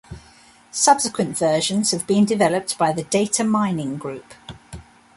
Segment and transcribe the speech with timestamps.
[0.71, 4.33] Subsequent versions have been developed by the Data Mining Group.